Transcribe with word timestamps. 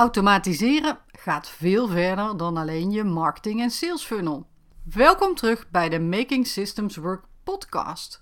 Automatiseren 0.00 0.98
gaat 1.06 1.48
veel 1.48 1.88
verder 1.88 2.36
dan 2.36 2.56
alleen 2.56 2.90
je 2.90 3.04
marketing 3.04 3.60
en 3.60 3.70
sales 3.70 4.04
funnel. 4.04 4.46
Welkom 4.82 5.34
terug 5.34 5.70
bij 5.70 5.88
de 5.88 6.00
Making 6.00 6.46
Systems 6.46 6.96
Work 6.96 7.24
podcast. 7.44 8.20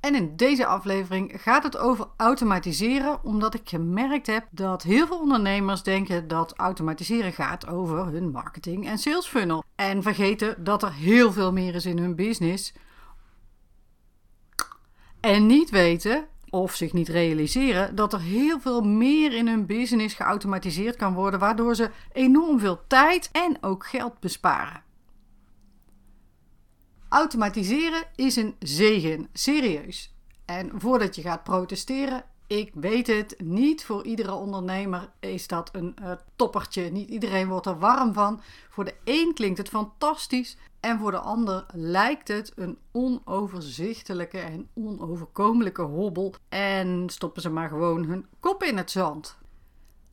En 0.00 0.14
in 0.14 0.36
deze 0.36 0.66
aflevering 0.66 1.32
gaat 1.36 1.62
het 1.62 1.76
over 1.76 2.06
automatiseren, 2.16 3.24
omdat 3.24 3.54
ik 3.54 3.68
gemerkt 3.68 4.26
heb 4.26 4.46
dat 4.50 4.82
heel 4.82 5.06
veel 5.06 5.18
ondernemers 5.18 5.82
denken 5.82 6.28
dat 6.28 6.56
automatiseren 6.56 7.32
gaat 7.32 7.66
over 7.66 8.06
hun 8.06 8.30
marketing 8.30 8.86
en 8.86 8.98
sales 8.98 9.26
funnel. 9.26 9.64
En 9.74 10.02
vergeten 10.02 10.64
dat 10.64 10.82
er 10.82 10.92
heel 10.92 11.32
veel 11.32 11.52
meer 11.52 11.74
is 11.74 11.86
in 11.86 11.98
hun 11.98 12.16
business. 12.16 12.72
En 15.20 15.46
niet 15.46 15.70
weten 15.70 16.28
of 16.50 16.74
zich 16.74 16.92
niet 16.92 17.08
realiseren 17.08 17.94
dat 17.94 18.12
er 18.12 18.20
heel 18.20 18.60
veel 18.60 18.82
meer 18.82 19.32
in 19.34 19.48
hun 19.48 19.66
business 19.66 20.14
geautomatiseerd 20.14 20.96
kan 20.96 21.14
worden, 21.14 21.40
waardoor 21.40 21.74
ze 21.74 21.90
enorm 22.12 22.58
veel 22.58 22.80
tijd 22.86 23.28
en 23.32 23.58
ook 23.60 23.86
geld 23.86 24.20
besparen. 24.20 24.82
Automatiseren 27.08 28.04
is 28.14 28.36
een 28.36 28.56
zegen, 28.58 29.28
serieus. 29.32 30.14
En 30.44 30.70
voordat 30.74 31.16
je 31.16 31.22
gaat 31.22 31.44
protesteren, 31.44 32.24
ik 32.48 32.70
weet 32.74 33.06
het, 33.06 33.34
niet 33.38 33.84
voor 33.84 34.04
iedere 34.04 34.32
ondernemer 34.32 35.10
is 35.20 35.46
dat 35.46 35.68
een 35.72 35.96
uh, 36.02 36.12
toppertje. 36.36 36.82
Niet 36.82 37.08
iedereen 37.08 37.48
wordt 37.48 37.66
er 37.66 37.78
warm 37.78 38.12
van. 38.12 38.40
Voor 38.68 38.84
de 38.84 38.94
een 39.04 39.34
klinkt 39.34 39.58
het 39.58 39.68
fantastisch 39.68 40.56
en 40.80 40.98
voor 40.98 41.10
de 41.10 41.18
ander 41.18 41.66
lijkt 41.72 42.28
het 42.28 42.52
een 42.56 42.78
onoverzichtelijke 42.92 44.38
en 44.38 44.68
onoverkomelijke 44.74 45.82
hobbel 45.82 46.34
en 46.48 47.04
stoppen 47.08 47.42
ze 47.42 47.50
maar 47.50 47.68
gewoon 47.68 48.04
hun 48.04 48.26
kop 48.40 48.62
in 48.62 48.76
het 48.76 48.90
zand. 48.90 49.36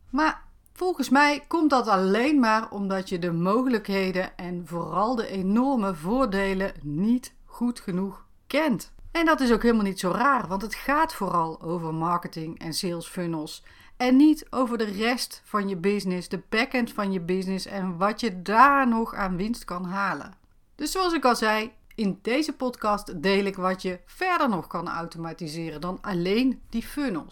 Maar 0.10 0.44
volgens 0.74 1.10
mij 1.10 1.44
komt 1.48 1.70
dat 1.70 1.88
alleen 1.88 2.40
maar 2.40 2.72
omdat 2.72 3.10
je 3.10 3.20
de 3.20 3.32
mogelijkheden 3.32 4.38
en 4.38 4.68
vooral 4.68 5.16
de 5.16 5.28
enorme 5.28 5.96
voordelen 5.96 6.72
niet 6.82 7.34
goed 7.46 7.80
genoeg 7.80 8.26
kent. 8.48 8.94
En 9.16 9.26
dat 9.26 9.40
is 9.40 9.52
ook 9.52 9.62
helemaal 9.62 9.84
niet 9.84 10.00
zo 10.00 10.12
raar, 10.12 10.48
want 10.48 10.62
het 10.62 10.76
gaat 10.76 11.14
vooral 11.14 11.62
over 11.62 11.94
marketing 11.94 12.60
en 12.60 12.74
sales 12.74 13.08
funnels. 13.08 13.64
En 13.98 14.16
niet 14.16 14.46
over 14.50 14.78
de 14.78 14.84
rest 14.84 15.42
van 15.46 15.70
je 15.70 15.76
business, 15.76 16.30
de 16.30 16.42
backend 16.50 16.94
van 16.94 17.12
je 17.12 17.20
business 17.20 17.66
en 17.66 17.98
wat 17.98 18.20
je 18.20 18.42
daar 18.42 18.88
nog 18.88 19.14
aan 19.14 19.38
winst 19.38 19.66
kan 19.66 19.86
halen. 19.86 20.34
Dus 20.76 20.92
zoals 20.92 21.14
ik 21.14 21.26
al 21.26 21.36
zei, 21.36 21.72
in 21.96 22.20
deze 22.22 22.54
podcast 22.54 23.22
deel 23.22 23.46
ik 23.46 23.56
wat 23.56 23.82
je 23.82 24.00
verder 24.06 24.50
nog 24.50 24.68
kan 24.68 24.90
automatiseren 24.90 25.82
dan 25.82 25.98
alleen 26.02 26.62
die 26.70 26.84
funnels. 26.84 27.32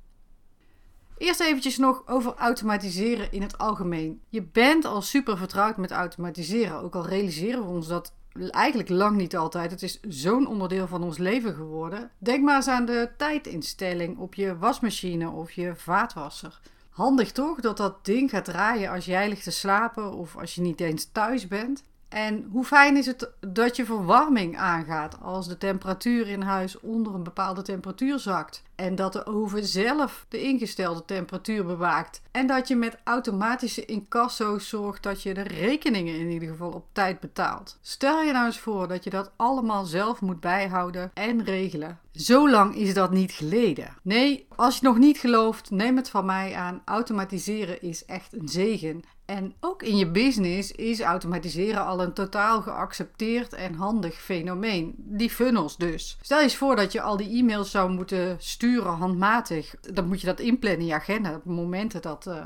Eerst 1.18 1.40
eventjes 1.40 1.78
nog 1.78 2.08
over 2.08 2.34
automatiseren 2.34 3.32
in 3.32 3.42
het 3.42 3.58
algemeen. 3.58 4.22
Je 4.30 4.42
bent 4.44 4.86
al 4.86 5.02
super 5.02 5.38
vertrouwd 5.38 5.78
met 5.78 5.92
automatiseren, 5.92 6.82
ook 6.82 6.96
al 6.96 7.06
realiseren 7.06 7.62
we 7.62 7.70
ons 7.70 7.88
dat 7.88 8.14
eigenlijk 8.50 8.90
lang 8.90 9.18
niet 9.18 9.36
altijd. 9.36 9.72
Het 9.72 9.84
is 9.84 10.00
zo'n 10.02 10.48
onderdeel 10.48 10.88
van 10.88 11.04
ons 11.04 11.18
leven 11.18 11.54
geworden. 11.54 12.12
Denk 12.18 12.44
maar 12.44 12.56
eens 12.56 12.68
aan 12.68 12.86
de 12.86 13.10
tijdinstelling 13.18 14.18
op 14.18 14.34
je 14.34 14.58
wasmachine 14.58 15.30
of 15.30 15.52
je 15.52 15.76
vaatwasser. 15.76 16.60
Handig 16.90 17.32
toch 17.32 17.60
dat 17.60 17.78
dat 17.78 18.06
ding 18.06 18.30
gaat 18.30 18.46
draaien 18.46 18.92
als 18.92 19.06
jij 19.06 19.30
ligt 19.30 19.44
te 19.44 19.52
slapen 19.52 20.14
of 20.14 20.38
als 20.38 20.56
je 20.56 20.62
niet 20.62 20.80
eens 20.80 21.10
thuis 21.12 21.48
bent. 21.48 21.84
En 22.10 22.48
hoe 22.52 22.64
fijn 22.64 22.98
is 22.98 23.06
het 23.06 23.30
dat 23.40 23.76
je 23.76 23.86
verwarming 23.86 24.58
aangaat 24.58 25.22
als 25.22 25.48
de 25.48 25.58
temperatuur 25.58 26.28
in 26.28 26.42
huis 26.42 26.80
onder 26.80 27.14
een 27.14 27.24
bepaalde 27.24 27.62
temperatuur 27.62 28.20
zakt. 28.20 28.64
En 28.76 28.96
dat 28.96 29.14
de 29.14 29.26
oven 29.26 29.66
zelf 29.66 30.26
de 30.30 30.42
ingestelde 30.42 31.06
temperatuur 31.06 31.66
bewaakt. 31.66 32.22
En 32.32 32.48
dat 32.48 32.68
je 32.68 32.76
met 32.76 32.98
automatische 33.04 33.86
incasso's 33.86 34.70
zorgt 34.70 35.04
dat 35.04 35.22
je 35.22 35.34
de 35.34 35.42
rekeningen 35.42 36.16
in 36.20 36.30
ieder 36.30 36.50
geval 36.50 36.72
op 36.72 36.86
tijd 36.92 37.20
betaalt. 37.20 37.78
Stel 37.82 38.22
je 38.22 38.32
nou 38.32 38.46
eens 38.46 38.60
voor 38.60 38.88
dat 38.88 39.04
je 39.04 39.10
dat 39.10 39.32
allemaal 39.36 39.86
zelf 39.86 40.22
moet 40.22 40.40
bijhouden 40.40 41.12
en 41.14 41.44
regelen. 41.44 42.00
Zo 42.12 42.50
lang 42.50 42.76
is 42.76 42.94
dat 42.94 43.12
niet 43.12 43.32
geleden. 43.32 43.96
Nee, 44.02 44.48
als 44.56 44.80
je 44.80 44.86
nog 44.86 44.98
niet 44.98 45.18
gelooft, 45.18 45.72
neem 45.72 45.96
het 45.96 46.10
van 46.10 46.26
mij 46.26 46.56
aan. 46.56 46.82
Automatiseren 46.86 47.82
is 47.82 48.06
echt 48.06 48.34
een 48.34 48.48
zegen. 48.48 49.04
En 49.26 49.54
ook 49.60 49.84
in 49.84 49.98
je 49.98 50.12
business 50.12 50.72
is 50.72 51.02
automatiseren 51.02 51.86
al 51.86 52.02
een 52.02 52.14
totaal 52.14 52.62
geaccepteerd 52.62 53.54
en 53.54 53.74
handig 53.74 54.16
fenomeen. 54.16 54.94
Die 54.98 55.30
funnels 55.30 55.78
dus. 55.78 56.18
Stel 56.22 56.38
je 56.38 56.44
eens 56.44 56.56
voor 56.56 56.76
dat 56.76 56.92
je 56.92 57.02
al 57.02 57.18
die 57.18 57.38
e-mails 57.38 57.72
zou 57.72 57.92
moeten 57.92 58.36
sturen 58.40 58.63
handmatig. 58.72 59.76
Dan 59.94 60.08
moet 60.08 60.22
je 60.22 60.28
dat 60.28 60.40
inplannen 60.40 60.82
in 60.82 60.88
je 60.88 60.94
agenda 60.94 61.36
op 61.36 61.46
momenten 61.46 62.02
dat, 62.02 62.26
uh, 62.28 62.46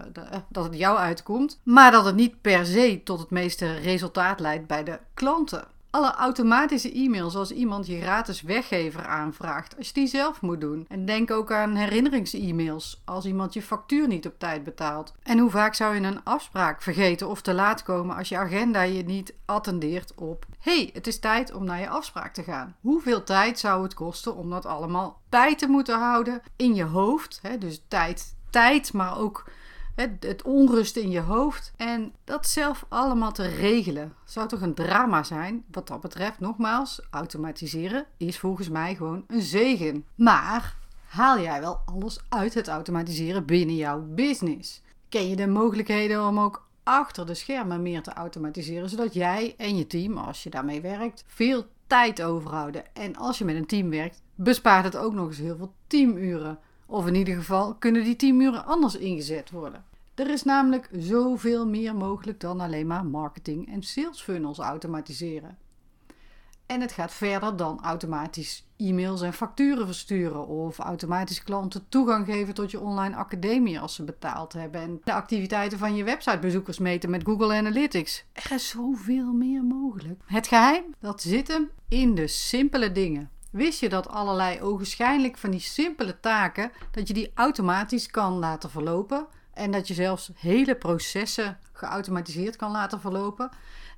dat 0.50 0.64
het 0.64 0.78
jou 0.78 0.98
uitkomt. 0.98 1.60
Maar 1.64 1.92
dat 1.92 2.06
het 2.06 2.16
niet 2.16 2.42
per 2.42 2.66
se 2.66 3.02
tot 3.04 3.20
het 3.20 3.30
meeste 3.30 3.74
resultaat 3.74 4.40
leidt 4.40 4.68
bij 4.68 4.84
de 4.84 5.00
klanten 5.14 5.68
alle 5.90 6.14
automatische 6.14 6.92
e-mails 6.92 7.36
als 7.36 7.52
iemand 7.52 7.88
je 7.88 8.02
gratis 8.02 8.42
weggever 8.42 9.06
aanvraagt, 9.06 9.78
als 9.78 9.88
je 9.88 9.94
die 9.94 10.08
zelf 10.08 10.42
moet 10.42 10.62
doen. 10.62 10.86
En 10.90 11.06
denk 11.06 11.32
ook 11.32 11.52
aan 11.52 11.76
herinnerings-e-mails 11.76 13.02
als 13.06 13.26
iemand 13.26 13.54
je 13.54 13.62
factuur 13.62 14.08
niet 14.08 14.28
op 14.28 14.40
tijd 14.40 14.64
betaalt. 14.64 15.14
En 15.24 15.40
hoe 15.40 15.50
vaak 15.50 15.74
zou 15.74 15.96
je 15.96 16.02
een 16.02 16.24
afspraak 16.24 16.82
vergeten 16.82 17.28
of 17.28 17.42
te 17.42 17.54
laat 17.54 17.84
komen 17.84 18.16
als 18.16 18.30
je 18.30 18.38
agenda 18.38 18.82
je 18.82 19.04
niet 19.04 19.34
attendeert 19.46 20.14
op: 20.16 20.46
hey, 20.60 20.90
het 20.94 21.08
is 21.08 21.20
tijd 21.20 21.54
om 21.54 21.64
naar 21.64 21.80
je 21.80 21.90
afspraak 21.90 22.34
te 22.34 22.44
gaan. 22.44 22.76
Hoeveel 22.82 23.24
tijd 23.24 23.60
zou 23.60 23.84
het 23.84 23.94
kosten 23.94 24.36
om 24.36 24.50
dat 24.50 24.66
allemaal 24.66 25.22
bij 25.30 25.56
te 25.56 25.68
moeten 25.68 26.00
houden 26.00 26.42
in 26.56 26.76
je 26.76 26.84
hoofd? 26.84 27.40
Hè? 27.42 27.58
Dus 27.58 27.82
tijd, 27.88 28.36
tijd, 28.50 28.94
maar 28.94 29.20
ook 29.20 29.44
het, 29.98 30.12
het 30.20 30.42
onrust 30.42 30.96
in 30.96 31.10
je 31.10 31.20
hoofd. 31.20 31.72
En 31.76 32.14
dat 32.24 32.48
zelf 32.48 32.86
allemaal 32.90 33.32
te 33.32 33.48
regelen. 33.48 34.14
Zou 34.26 34.48
toch 34.48 34.62
een 34.62 34.74
drama 34.74 35.24
zijn? 35.24 35.64
Wat 35.72 35.88
dat 35.88 36.02
betreft, 36.02 36.40
nogmaals, 36.40 37.02
automatiseren 37.10 38.06
is 38.18 38.40
volgens 38.40 38.70
mij 38.70 38.96
gewoon 38.96 39.24
een 39.28 39.42
zegen. 39.42 40.06
Maar 40.16 40.78
haal 41.08 41.40
jij 41.40 41.60
wel 41.60 41.82
alles 41.86 42.20
uit 42.30 42.54
het 42.54 42.68
automatiseren 42.68 43.46
binnen 43.46 43.76
jouw 43.76 44.02
business? 44.02 44.82
Ken 45.10 45.30
je 45.30 45.36
de 45.36 45.48
mogelijkheden 45.48 46.28
om 46.28 46.40
ook 46.40 46.68
achter 46.84 47.26
de 47.26 47.34
schermen 47.34 47.82
meer 47.82 48.02
te 48.02 48.14
automatiseren, 48.14 48.90
zodat 48.90 49.14
jij 49.14 49.54
en 49.58 49.78
je 49.78 49.88
team, 49.88 50.18
als 50.18 50.44
je 50.44 50.50
daarmee 50.50 50.82
werkt, 50.82 51.24
veel 51.28 51.66
tijd 51.88 52.22
overhouden. 52.22 52.84
En 52.96 53.16
als 53.16 53.38
je 53.38 53.46
met 53.46 53.56
een 53.56 53.66
team 53.66 53.90
werkt, 53.90 54.22
bespaart 54.36 54.84
het 54.84 54.98
ook 54.98 55.14
nog 55.14 55.28
eens 55.28 55.38
heel 55.38 55.58
veel 55.58 55.74
teamuren. 55.88 56.60
Of 56.90 57.08
in 57.08 57.16
ieder 57.16 57.36
geval 57.36 57.76
kunnen 57.76 58.04
die 58.04 58.16
teamuren 58.16 58.66
anders 58.66 58.96
ingezet 58.96 59.52
worden. 59.52 59.84
Er 60.16 60.30
is 60.30 60.44
namelijk 60.44 60.90
zoveel 60.92 61.68
meer 61.68 61.96
mogelijk 61.96 62.40
dan 62.40 62.60
alleen 62.60 62.88
maar 62.88 63.06
marketing 63.06 63.72
en 63.72 63.84
sales 63.84 64.22
funnels 64.22 64.58
automatiseren. 64.58 65.58
En 66.66 66.82
het 66.82 66.92
gaat 66.92 67.14
verder 67.14 67.58
dan 67.58 67.80
automatisch 67.84 68.66
e-mails 68.78 69.22
en 69.22 69.34
facturen 69.34 69.86
versturen 69.86 70.48
of 70.48 70.80
automatisch 70.80 71.44
klanten 71.44 71.86
toegang 71.90 72.26
geven 72.26 72.54
tot 72.54 72.72
je 72.72 72.80
online 72.80 73.16
academie 73.16 73.80
als 73.80 73.96
ze 73.96 74.04
betaald 74.04 74.54
hebben 74.54 74.82
en 74.82 75.02
de 75.04 75.14
activiteiten 75.14 75.78
van 75.78 75.96
je 75.96 76.04
websitebezoekers 76.04 76.80
meten 76.80 77.10
met 77.10 77.24
Google 77.24 77.54
Analytics. 77.54 78.26
Er 78.34 78.52
is 78.52 78.70
zoveel 78.70 79.34
meer 79.34 79.64
mogelijk. 79.64 80.22
Het 80.26 80.48
geheim, 80.48 80.84
dat 81.00 81.22
zit 81.22 81.48
hem 81.48 81.70
in 81.88 82.16
de 82.16 82.28
simpele 82.28 82.92
dingen. 82.92 83.30
Wist 83.52 83.80
je 83.80 83.90
dat 83.90 84.10
allerlei 84.10 84.62
ogenschijnlijk 84.62 85.38
van 85.38 85.52
die 85.52 85.60
simpele 85.60 86.20
taken, 86.20 86.72
dat 86.92 87.08
je 87.08 87.14
die 87.14 87.32
automatisch 87.34 88.08
kan 88.08 88.34
laten 88.34 88.70
verlopen 88.70 89.28
en 89.54 89.72
dat 89.72 89.88
je 89.88 89.94
zelfs 89.94 90.32
hele 90.36 90.76
processen 90.76 91.58
geautomatiseerd 91.72 92.56
kan 92.56 92.72
laten 92.72 93.00
verlopen? 93.00 93.50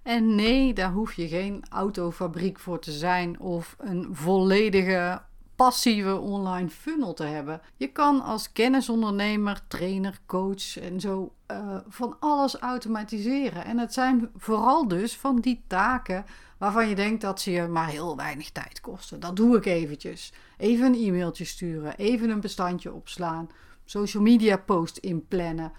En 0.03 0.35
nee, 0.35 0.73
daar 0.73 0.91
hoef 0.91 1.13
je 1.13 1.27
geen 1.27 1.63
autofabriek 1.69 2.59
voor 2.59 2.79
te 2.79 2.91
zijn 2.91 3.39
of 3.39 3.75
een 3.79 4.07
volledige 4.11 5.21
passieve 5.59 6.19
online 6.19 6.69
funnel 6.69 7.13
te 7.13 7.23
hebben. 7.23 7.61
Je 7.75 7.87
kan 7.87 8.23
als 8.23 8.51
kennisondernemer, 8.51 9.61
trainer, 9.67 10.19
coach 10.25 10.77
en 10.77 10.99
zo 10.99 11.33
uh, 11.51 11.77
van 11.87 12.15
alles 12.19 12.55
automatiseren. 12.55 13.65
En 13.65 13.77
het 13.77 13.93
zijn 13.93 14.29
vooral 14.37 14.87
dus 14.87 15.17
van 15.17 15.39
die 15.39 15.63
taken 15.67 16.25
waarvan 16.57 16.89
je 16.89 16.95
denkt 16.95 17.21
dat 17.21 17.41
ze 17.41 17.51
je 17.51 17.67
maar 17.67 17.87
heel 17.87 18.15
weinig 18.15 18.51
tijd 18.51 18.81
kosten. 18.81 19.19
Dat 19.19 19.35
doe 19.35 19.57
ik 19.57 19.65
eventjes. 19.65 20.33
Even 20.57 20.85
een 20.85 21.05
e-mailtje 21.07 21.45
sturen, 21.45 21.97
even 21.97 22.29
een 22.29 22.39
bestandje 22.39 22.93
opslaan, 22.93 23.49
social 23.85 24.23
media 24.23 24.57
post 24.57 24.97
inplannen, 24.97 25.71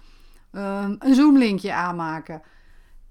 um, 0.51 0.95
een 0.99 1.15
Zoom 1.15 1.37
linkje 1.37 1.73
aanmaken. 1.73 2.41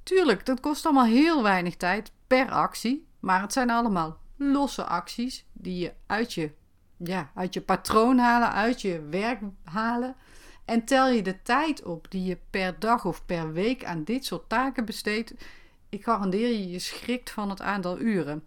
Tuurlijk, 0.02 0.46
dat 0.46 0.60
kost 0.60 0.84
allemaal 0.84 1.04
heel 1.04 1.42
weinig 1.42 1.76
tijd 1.76 2.12
per 2.26 2.50
actie, 2.50 3.06
maar 3.20 3.40
het 3.40 3.52
zijn 3.52 3.70
allemaal 3.70 4.18
losse 4.36 4.84
acties 4.84 5.46
die 5.52 5.78
je 5.78 5.92
uit 6.06 6.32
je, 6.32 6.58
ja, 7.04 7.30
uit 7.34 7.54
je 7.54 7.60
patroon 7.60 8.18
halen, 8.18 8.52
uit 8.52 8.80
je 8.80 9.02
werk 9.10 9.40
halen. 9.64 10.16
En 10.64 10.84
tel 10.84 11.08
je 11.08 11.22
de 11.22 11.42
tijd 11.42 11.82
op 11.82 12.06
die 12.10 12.24
je 12.24 12.38
per 12.50 12.76
dag 12.78 13.04
of 13.04 13.26
per 13.26 13.52
week 13.52 13.84
aan 13.84 14.04
dit 14.04 14.24
soort 14.24 14.48
taken 14.48 14.84
besteedt, 14.84 15.34
ik 15.88 16.04
garandeer 16.04 16.48
je, 16.48 16.70
je 16.70 16.78
schrikt 16.78 17.30
van 17.30 17.50
het 17.50 17.62
aantal 17.62 18.00
uren. 18.00 18.44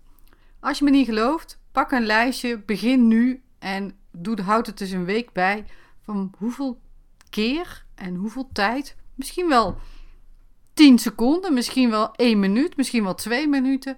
Als 0.59 0.77
je 0.77 0.83
me 0.83 0.91
niet 0.91 1.05
gelooft, 1.05 1.59
pak 1.71 1.91
een 1.91 2.05
lijstje, 2.05 2.57
begin 2.57 3.07
nu 3.07 3.41
en 3.59 3.95
doe, 4.11 4.41
houd 4.41 4.65
het 4.65 4.77
dus 4.77 4.91
een 4.91 5.05
week 5.05 5.31
bij 5.31 5.65
van 6.01 6.33
hoeveel 6.37 6.79
keer 7.29 7.85
en 7.95 8.15
hoeveel 8.15 8.49
tijd 8.53 8.95
Misschien 9.15 9.47
wel 9.47 9.77
10 10.73 10.99
seconden, 10.99 11.53
misschien 11.53 11.89
wel 11.89 12.15
1 12.15 12.39
minuut, 12.39 12.77
misschien 12.77 13.03
wel 13.03 13.15
2 13.15 13.47
minuten. 13.47 13.97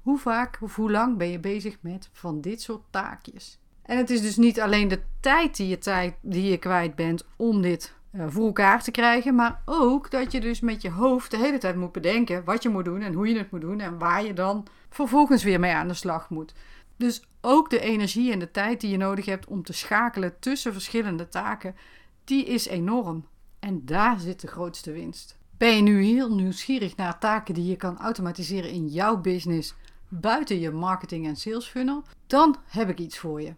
Hoe 0.00 0.18
vaak 0.18 0.58
of 0.60 0.76
hoe 0.76 0.90
lang 0.90 1.16
ben 1.16 1.28
je 1.28 1.38
bezig 1.38 1.76
met 1.80 2.08
van 2.12 2.40
dit 2.40 2.62
soort 2.62 2.82
taakjes? 2.90 3.58
En 3.84 3.96
het 3.96 4.10
is 4.10 4.20
dus 4.20 4.36
niet 4.36 4.60
alleen 4.60 4.88
de 4.88 5.00
tijd 5.20 5.56
die 5.56 5.68
je, 5.68 5.78
tijd, 5.78 6.14
die 6.20 6.50
je 6.50 6.56
kwijt 6.56 6.94
bent 6.94 7.26
om 7.36 7.62
dit 7.62 7.94
uh, 8.12 8.24
voor 8.28 8.46
elkaar 8.46 8.82
te 8.82 8.90
krijgen, 8.90 9.34
maar 9.34 9.62
ook 9.64 10.10
dat 10.10 10.32
je 10.32 10.40
dus 10.40 10.60
met 10.60 10.82
je 10.82 10.90
hoofd 10.90 11.30
de 11.30 11.36
hele 11.36 11.58
tijd 11.58 11.76
moet 11.76 11.92
bedenken 11.92 12.44
wat 12.44 12.62
je 12.62 12.68
moet 12.68 12.84
doen 12.84 13.00
en 13.00 13.12
hoe 13.12 13.28
je 13.28 13.38
het 13.38 13.50
moet 13.50 13.60
doen 13.60 13.80
en 13.80 13.98
waar 13.98 14.24
je 14.24 14.32
dan 14.32 14.66
vervolgens 14.90 15.42
weer 15.42 15.60
mee 15.60 15.72
aan 15.72 15.88
de 15.88 15.94
slag 15.94 16.30
moet. 16.30 16.54
Dus 16.96 17.22
ook 17.40 17.70
de 17.70 17.80
energie 17.80 18.32
en 18.32 18.38
de 18.38 18.50
tijd 18.50 18.80
die 18.80 18.90
je 18.90 18.96
nodig 18.96 19.24
hebt 19.24 19.46
om 19.46 19.62
te 19.62 19.72
schakelen 19.72 20.38
tussen 20.38 20.72
verschillende 20.72 21.28
taken, 21.28 21.76
die 22.24 22.44
is 22.44 22.66
enorm. 22.66 23.26
En 23.58 23.84
daar 23.84 24.20
zit 24.20 24.40
de 24.40 24.46
grootste 24.46 24.92
winst. 24.92 25.38
Ben 25.56 25.76
je 25.76 25.82
nu 25.82 26.04
heel 26.04 26.34
nieuwsgierig 26.34 26.96
naar 26.96 27.18
taken 27.18 27.54
die 27.54 27.66
je 27.66 27.76
kan 27.76 27.98
automatiseren 27.98 28.70
in 28.70 28.88
jouw 28.88 29.16
business 29.16 29.74
buiten 30.08 30.60
je 30.60 30.70
marketing 30.70 31.26
en 31.26 31.36
sales 31.36 31.66
funnel? 31.66 32.02
Dan 32.26 32.56
heb 32.66 32.88
ik 32.88 32.98
iets 32.98 33.18
voor 33.18 33.42
je. 33.42 33.54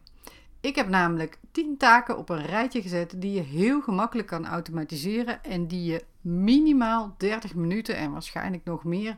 Ik 0.66 0.74
heb 0.74 0.88
namelijk 0.88 1.38
10 1.52 1.76
taken 1.76 2.18
op 2.18 2.28
een 2.28 2.46
rijtje 2.46 2.82
gezet 2.82 3.14
die 3.16 3.32
je 3.32 3.40
heel 3.40 3.80
gemakkelijk 3.80 4.28
kan 4.28 4.46
automatiseren 4.46 5.44
en 5.44 5.66
die 5.66 5.84
je 5.84 6.04
minimaal 6.20 7.14
30 7.18 7.54
minuten 7.54 7.96
en 7.96 8.12
waarschijnlijk 8.12 8.64
nog 8.64 8.84
meer 8.84 9.16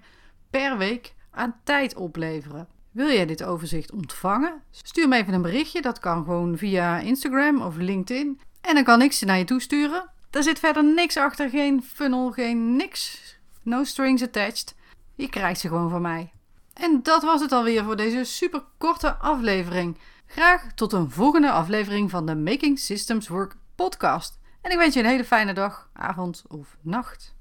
per 0.51 0.79
week 0.79 1.15
aan 1.31 1.61
tijd 1.65 1.95
opleveren. 1.95 2.69
Wil 2.91 3.09
jij 3.09 3.27
dit 3.27 3.43
overzicht 3.45 3.93
ontvangen? 3.93 4.63
Stuur 4.71 5.09
me 5.09 5.17
even 5.17 5.33
een 5.33 5.43
berichtje. 5.43 5.83
Dat 5.83 5.99
kan 5.99 6.25
gewoon 6.25 6.59
via 6.59 6.99
Instagram 6.99 7.63
of 7.63 7.77
LinkedIn. 7.77 8.41
En 8.61 8.75
dan 8.75 8.85
kan 8.85 9.03
ik 9.03 9.13
ze 9.13 9.25
naar 9.25 9.39
je 9.39 9.45
toesturen. 9.45 10.11
Daar 10.31 10.43
zit 10.43 10.59
verder 10.59 10.85
niks 10.85 11.17
achter, 11.17 11.49
geen 11.49 11.83
funnel, 11.83 12.31
geen 12.31 12.77
niks. 12.77 13.37
No 13.63 13.85
strings 13.85 14.23
attached. 14.23 14.75
Je 15.15 15.29
krijgt 15.29 15.61
ze 15.61 15.69
gewoon 15.69 15.91
van 15.91 16.03
mij. 16.03 16.33
En 16.73 17.01
dat 17.03 17.23
was 17.23 17.41
het 17.41 17.53
alweer 17.53 17.85
voor 17.85 17.97
deze 17.97 18.25
super 18.25 18.63
korte 18.79 19.15
aflevering. 19.15 19.97
Graag 20.31 20.73
tot 20.75 20.93
een 20.93 21.11
volgende 21.11 21.51
aflevering 21.51 22.11
van 22.11 22.27
de 22.27 22.37
Making 22.37 22.79
Systems 22.79 23.29
Work 23.29 23.57
podcast. 23.75 24.39
En 24.61 24.71
ik 24.71 24.77
wens 24.77 24.95
je 24.95 25.01
een 25.01 25.07
hele 25.07 25.25
fijne 25.25 25.53
dag, 25.53 25.91
avond 25.93 26.45
of 26.49 26.77
nacht. 26.81 27.37